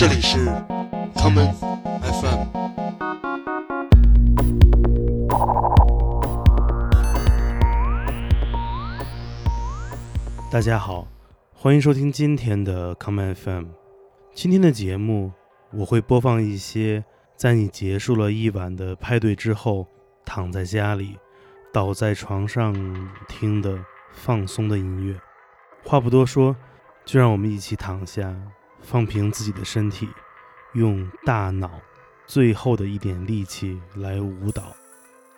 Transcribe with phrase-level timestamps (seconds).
[0.00, 0.38] 这里是
[1.14, 1.52] common
[2.00, 2.46] FM。
[10.50, 11.06] 大家好，
[11.52, 13.66] 欢迎收听今天的 common FM。
[14.32, 15.30] 今天的节目
[15.70, 17.04] 我会播放一些
[17.36, 19.86] 在你结束了一晚的派对之后，
[20.24, 21.18] 躺在家里，
[21.74, 22.72] 倒在床上
[23.28, 23.78] 听的
[24.12, 25.20] 放松的音乐。
[25.84, 26.56] 话不多说，
[27.04, 28.34] 就让我们一起躺下，
[28.82, 30.08] 放平自己的身体，
[30.74, 31.80] 用大脑
[32.26, 34.74] 最后的一点力气来舞蹈。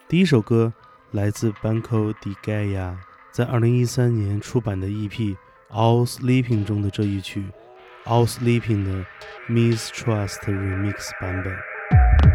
[0.09, 0.73] 第一首歌
[1.11, 2.97] 来自 Banco di Gaia
[3.31, 5.11] 在2013年出版的 EP
[5.71, 7.45] 《All Sleeping》中的这一曲
[8.09, 9.07] 《All Sleeping》的
[9.49, 12.32] Mistrust Remix 版本。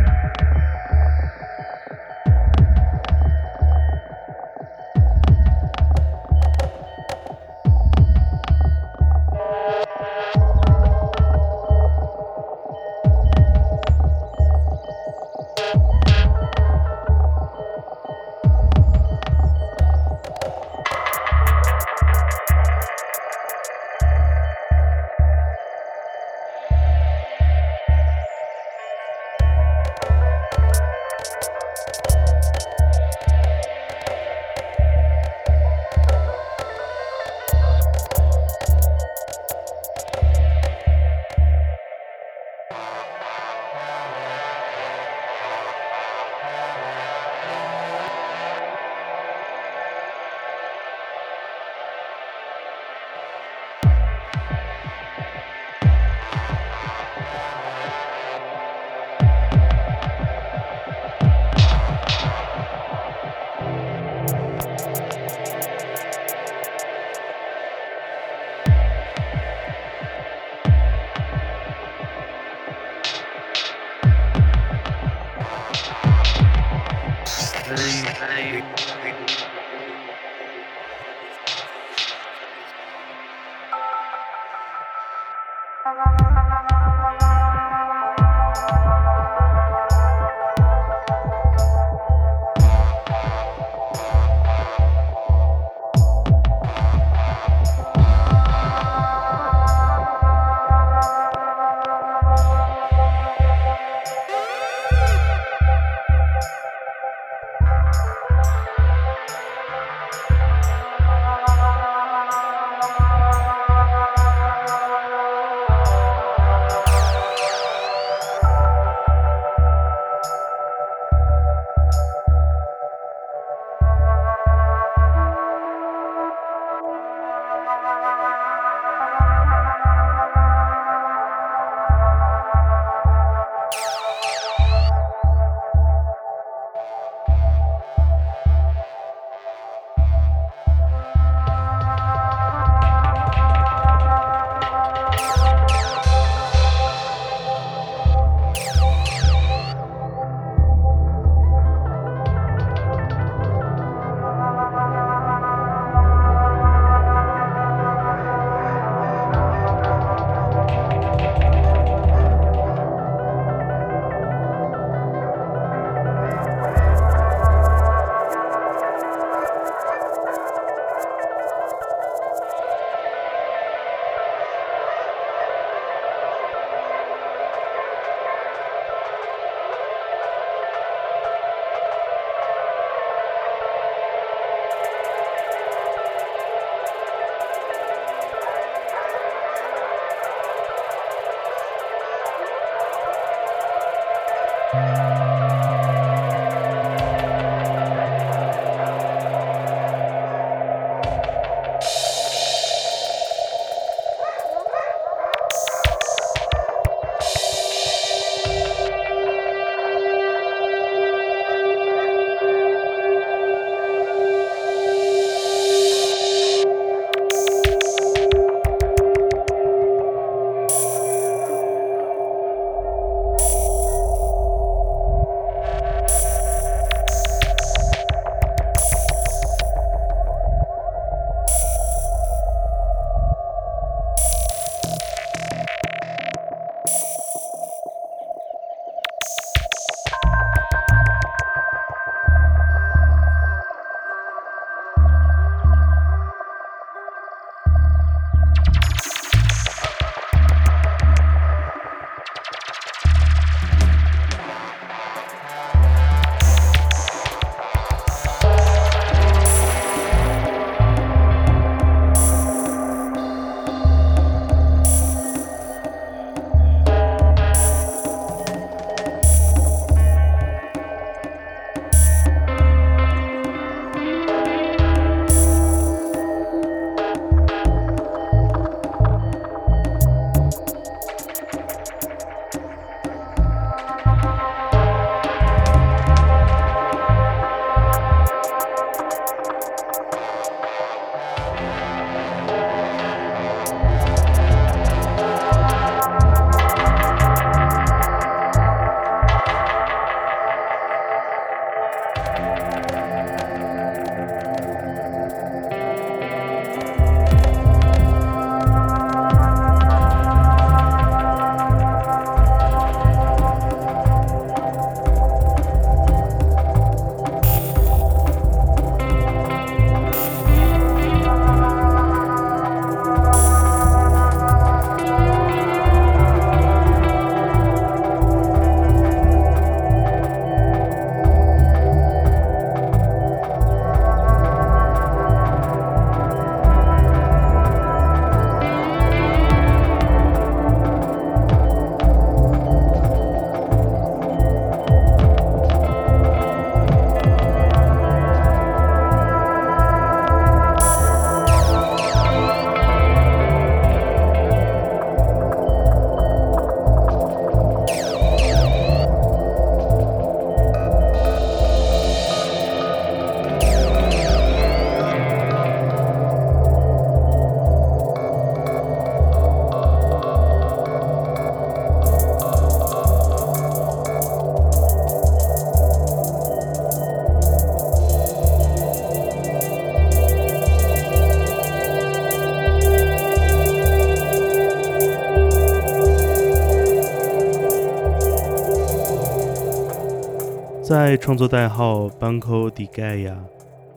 [390.87, 393.35] 在创作代号 Banco di Gaia（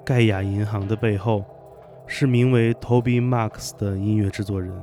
[0.05, 1.45] 盖亚银行）的背后，
[2.05, 4.75] 是名为 Toby Marks 的音乐制作人。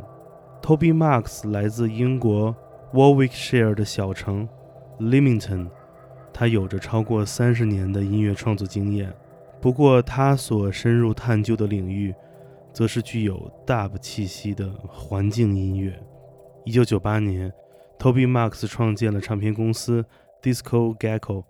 [0.61, 2.55] Toby Marks 来自英国
[2.93, 4.47] Warwickshire 的小城
[5.01, 5.67] Leamington，
[6.31, 9.13] 他有着超过三十年的音乐创作经验。
[9.59, 12.15] 不过，他所深入探究的领域，
[12.71, 16.01] 则是具有 Dub 气息的环境音乐。
[16.63, 17.51] 一九九八年
[17.99, 20.05] ，Toby Marks 创建了唱片公司
[20.41, 21.43] Disco Gecko。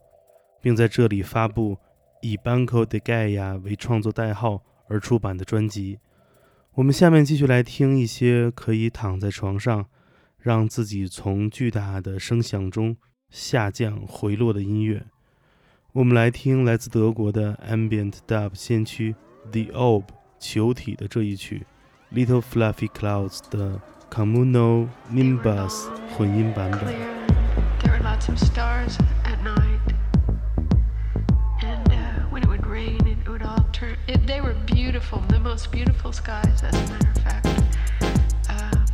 [0.62, 1.78] 并在这里发布
[2.22, 6.00] 以 Banco de Gaia 为创作代号而出版的专辑。
[6.74, 9.88] 我们下面继续来听一些可以躺在床上，
[10.40, 12.98] 让自己从巨大的声响中
[13.30, 15.06] 下降回落的音乐。
[15.94, 19.16] 我们来听来自德国的 Ambient Dub 先驱
[19.52, 20.04] The Orb
[20.38, 21.66] 球体的这一曲
[22.14, 23.82] ，Little Fluffy Clouds 的
[24.12, 26.94] Communal Nimbus 混音版本。
[34.98, 37.46] Beautiful, the most beautiful skies, as a matter of fact.
[38.50, 38.86] Uh,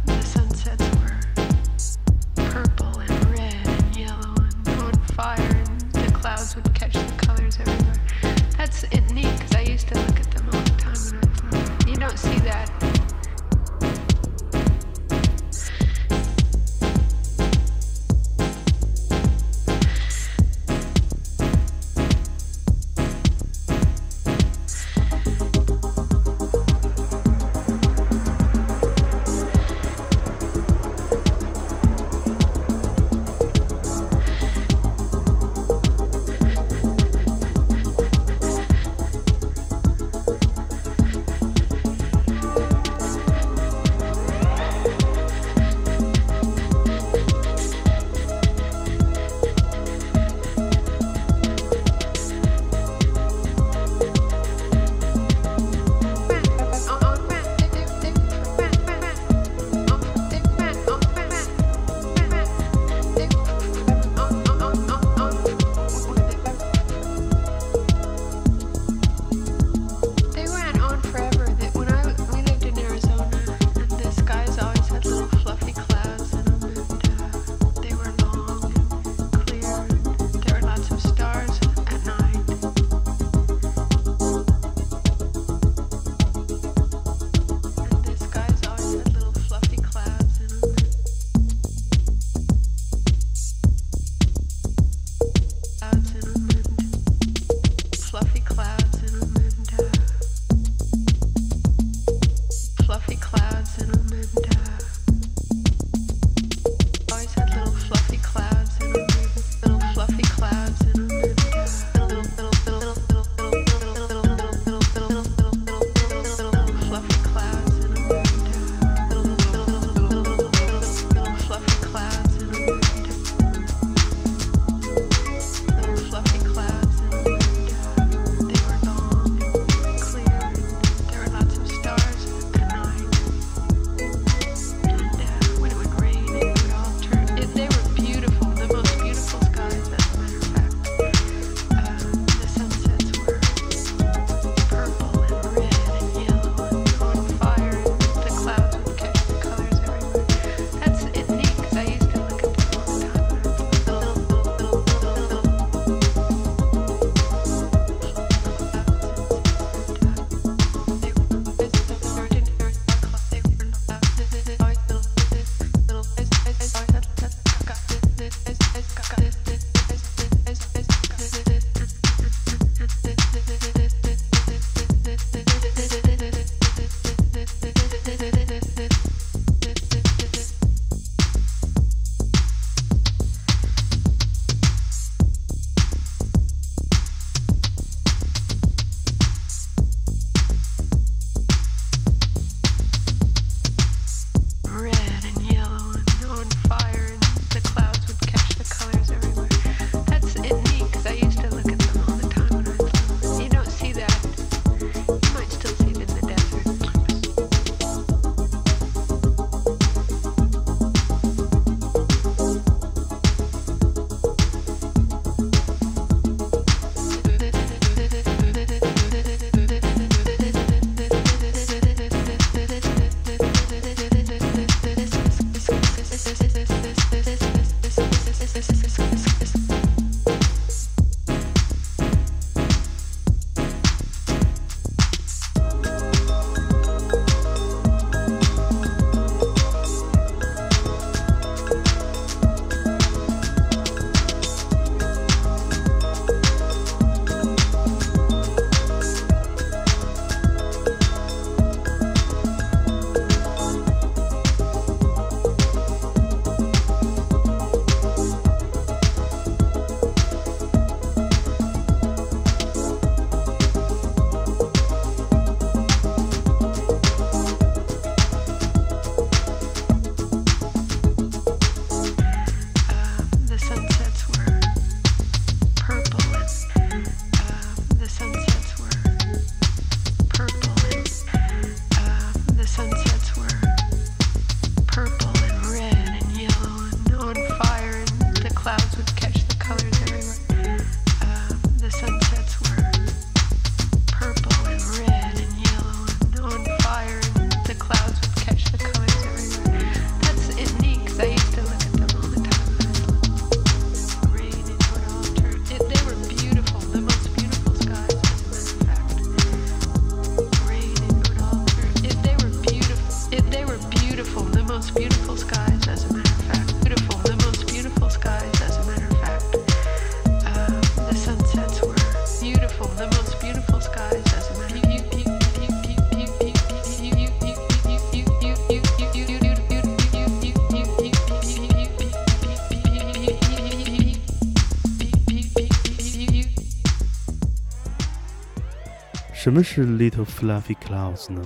[339.53, 341.39] 什么是 little fluffy clouds 呢？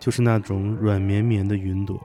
[0.00, 1.96] 就是那种软绵绵的云朵，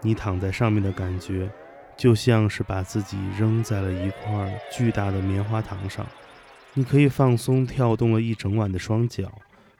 [0.00, 1.48] 你躺在上面的感觉，
[1.96, 6.04] 就像是把自己扔在了一块巨大的棉花糖上。
[6.74, 9.30] 你可以放松跳动了一整晚的双脚，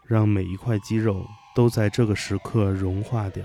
[0.06, 3.42] 让每一块肌肉都在这个时刻融化掉。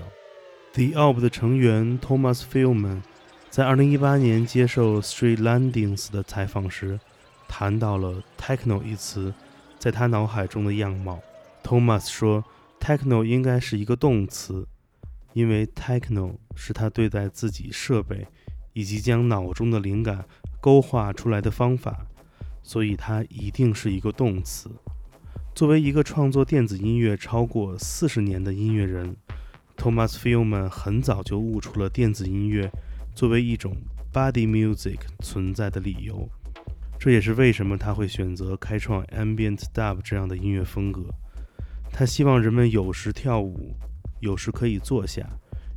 [0.74, 3.02] The Orb 的成员 Thomas Fillman
[3.50, 7.00] 在2018年接受 Street Landings 的采访时，
[7.48, 9.34] 谈到了 “techno” 一词
[9.76, 11.18] 在他脑海中的样貌。
[11.62, 12.44] Thomas 说
[12.80, 14.66] ，“techno” 应该是一个动词，
[15.32, 18.26] 因为 “techno” 是他对待自己设备
[18.72, 20.24] 以及将脑中的灵感
[20.60, 22.06] 勾画出来的方法。
[22.60, 24.70] 所以它一定是一个动词。
[25.54, 29.16] 作为一个创作电子音乐超过四十年的音乐人
[29.74, 32.70] ，Thomas Fillman 很早就悟出了电子音乐
[33.14, 33.74] 作为一种
[34.12, 36.28] body music 存在的理由。
[36.98, 41.06] 这也是为什么他会选择开创 ambient dub 这样的音乐风格。
[41.98, 43.74] 他希望人们有时跳舞，
[44.20, 45.28] 有时可以坐下，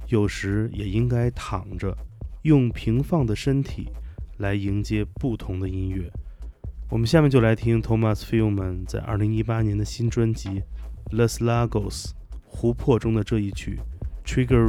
[0.10, 1.98] 有时也应该躺着，
[2.44, 3.90] 用平放的身体
[4.38, 6.08] 来迎接不同的音乐。
[6.92, 10.50] 我们下面就来听 Thomas Fillman 在2018年的新专辑
[11.10, 12.10] 《Los Lagos》
[12.46, 13.80] 湖泊中的这一曲
[14.24, 14.64] 《Trigger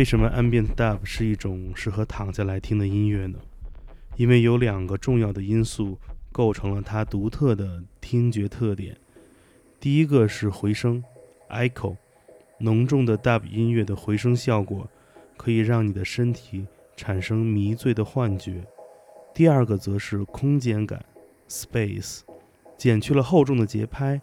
[0.00, 3.38] 为什么 Ambient Dub 是一种适合躺下来听的音乐呢？
[4.16, 5.98] 因为有两个重要的因素
[6.32, 8.96] 构成了它独特的听觉特点。
[9.78, 11.04] 第一个是回声
[11.50, 11.98] （echo），
[12.60, 14.88] 浓重的 Dub 音乐的回声效果
[15.36, 18.64] 可以让你的身体产生迷醉的幻觉。
[19.34, 21.04] 第二个则是空间感
[21.46, 22.20] （space），
[22.78, 24.18] 减去了厚重的节拍，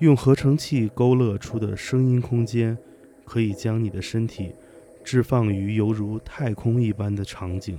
[0.00, 2.76] 用合成器勾勒出的声音空间，
[3.24, 4.52] 可以将你的身体
[5.04, 7.78] 置放于犹如太空一般的场景。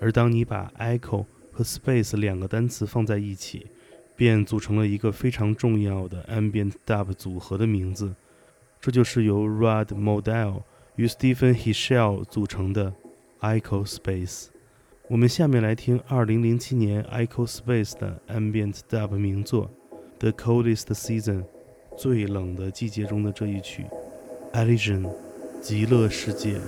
[0.00, 3.66] 而当你把 echo 和 space 两个单词放在一起，
[4.14, 8.14] 便组成了一个非常重要的 ambient dub 组合的名字。
[8.80, 10.60] 这就是由 Rod Model
[10.96, 12.92] 与 Stephen Hichel 组成的
[13.40, 14.48] Echo Space。
[15.08, 19.70] 我们下面来听2007年 Echo Space 的 ambient dub 名作
[20.18, 21.42] 《The Coldest Season》
[21.96, 23.84] 最冷的季节中的这一曲
[24.54, 25.02] 《Elysian》
[25.60, 26.60] 极乐世界。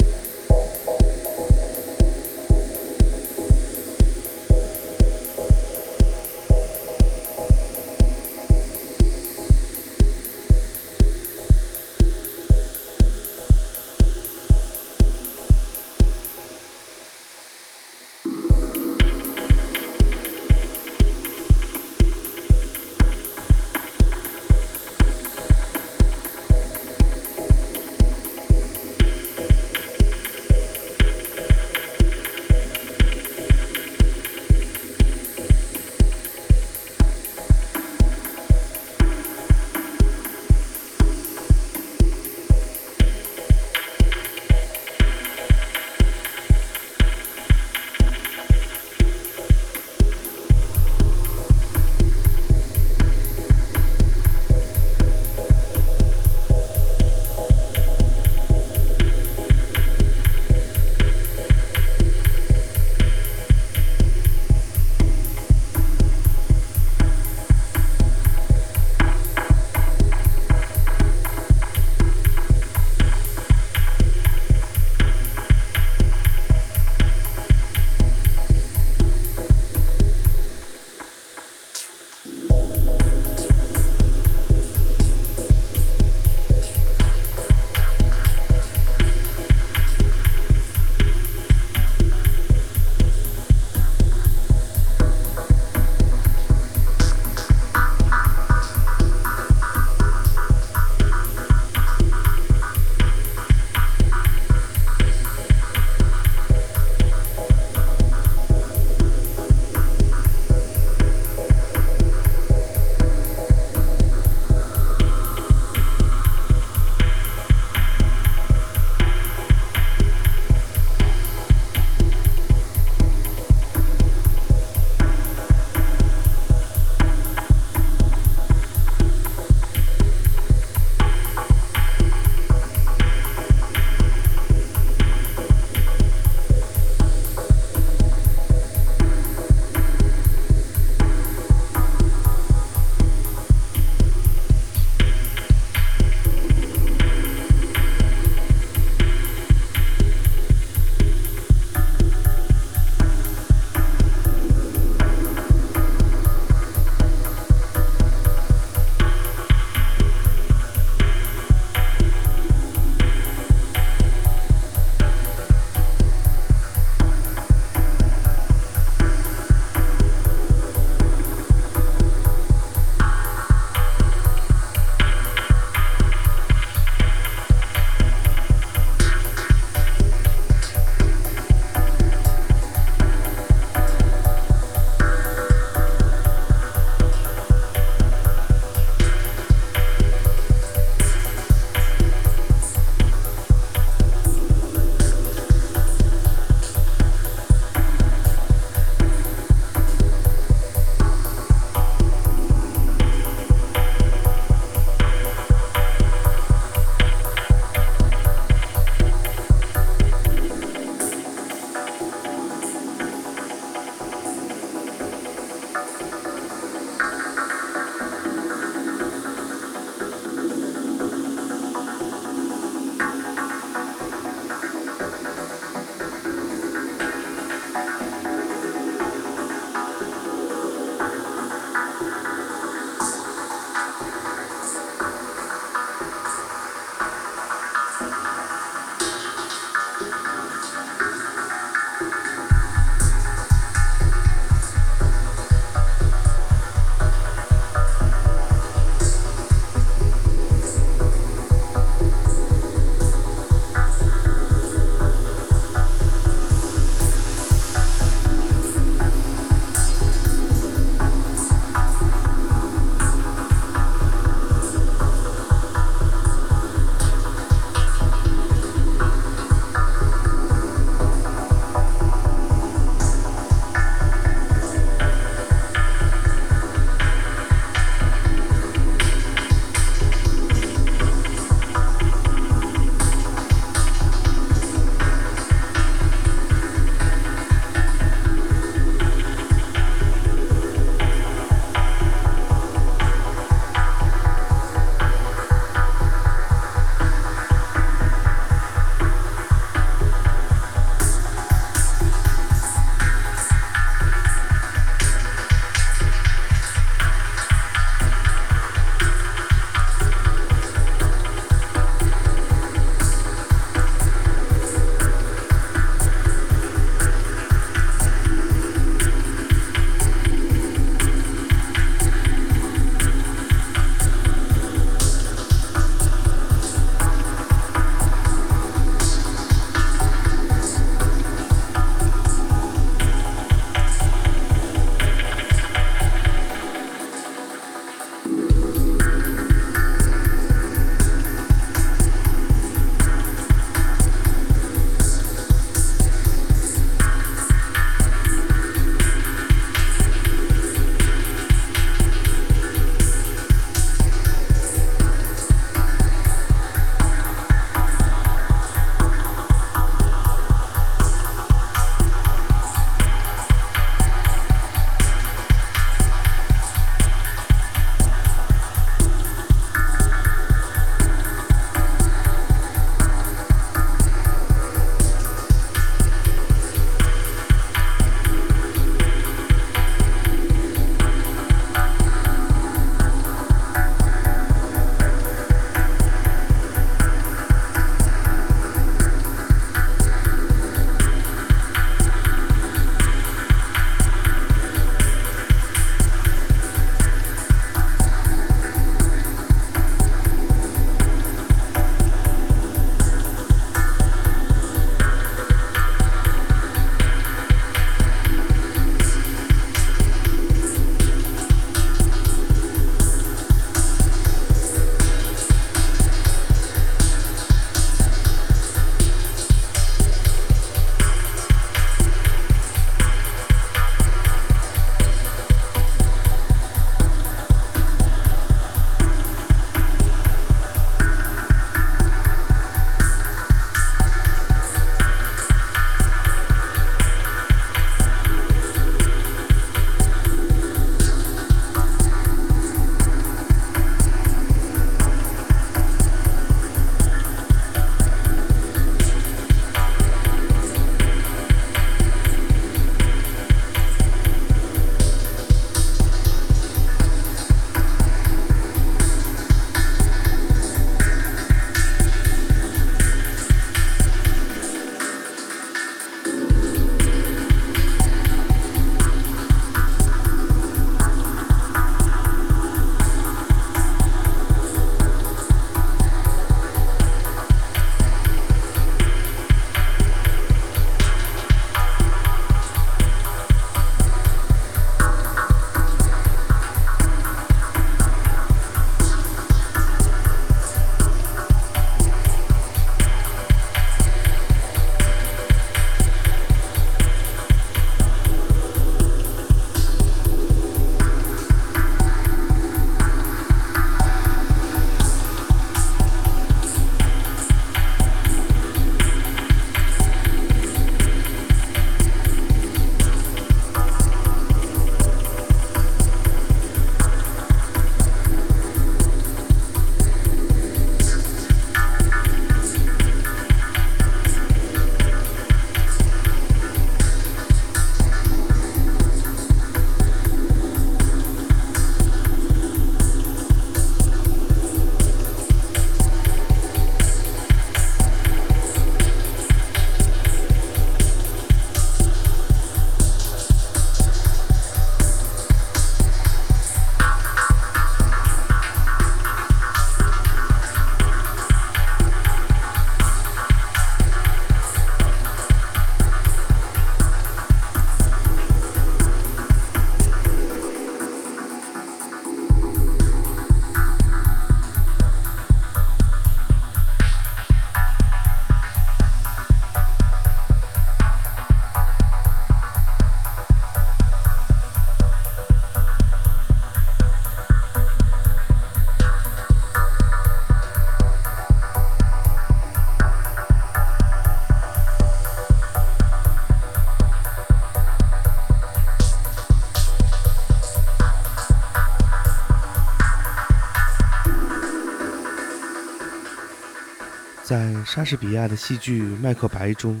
[597.52, 600.00] 在莎士比亚的戏剧《麦克白》中，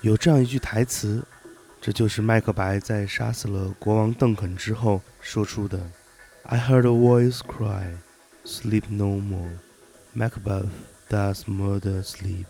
[0.00, 1.22] 有这样一句台词，
[1.78, 5.78] 这就是麦克白在杀死了国王邓肯之后说出的
[6.44, 7.84] ：“I heard a voice cry,
[8.46, 9.58] sleep no more.
[10.16, 10.70] Macbeth
[11.10, 12.46] does murder sleep.”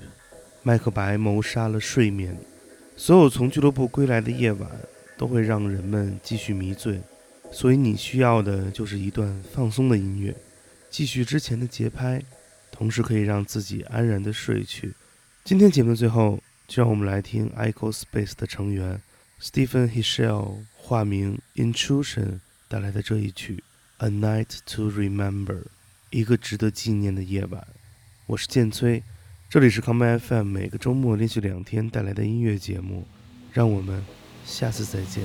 [0.62, 2.38] 麦克白谋杀了睡眠。
[2.96, 4.70] 所有从俱乐部归来的夜晚
[5.18, 7.00] 都会让人们继续迷醉，
[7.50, 10.36] 所以你需要的就是一段放松的音乐，
[10.88, 12.22] 继续之前的节拍。
[12.76, 14.92] 同时可以让自己安然的睡去。
[15.44, 19.00] 今天节目的最后，就让我们来听 Echo Space 的成员
[19.40, 23.64] Stephen Hishel 化名 Intrusion 带来的这一曲
[24.06, 25.62] 《A Night to Remember》，
[26.10, 27.66] 一个值得纪念的夜晚。
[28.26, 29.02] 我是剑崔，
[29.48, 33.08] 这里是 Come FM，每个周末连续两天带来的音乐节目。
[33.54, 34.04] 让我们
[34.44, 35.24] 下次再见。